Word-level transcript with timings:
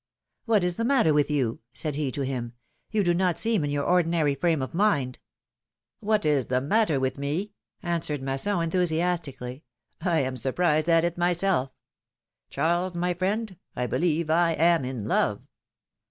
^^What 0.47 0.63
is 0.63 0.77
the 0.77 0.83
matter 0.83 1.13
with 1.13 1.29
you?" 1.29 1.59
said 1.73 1.95
he 1.95 2.11
to 2.13 2.21
him; 2.23 2.53
^^you 2.91 3.03
do 3.03 3.13
not 3.13 3.37
seem 3.37 3.63
in 3.63 3.69
your 3.69 3.83
ordinary 3.83 4.33
frame 4.33 4.63
of 4.63 4.73
mind." 4.73 5.19
^^What 6.03 6.25
is 6.25 6.47
the 6.47 6.59
matter 6.59 6.99
with 6.99 7.19
me?" 7.19 7.53
answered 7.83 8.19
Masson, 8.23 8.63
enthusiastically. 8.63 9.63
I 10.01 10.21
am 10.21 10.37
surprised 10.37 10.89
at 10.89 11.05
it 11.05 11.19
myself; 11.19 11.69
Charles, 12.49 12.95
my 12.95 13.13
friend, 13.13 13.57
I 13.75 13.85
believe 13.85 14.31
I 14.31 14.53
am 14.53 14.83
in 14.85 15.05
love! 15.05 15.43